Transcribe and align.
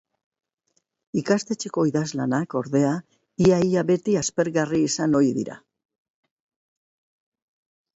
Ikastetxeko 1.21 1.83
idazlanak, 1.91 2.57
ordea, 2.63 2.95
ia-ia 3.47 3.87
beti 3.93 4.19
aspergarri 4.25 4.85
izan 4.91 5.23
ohi 5.23 5.35
dira. 5.41 5.63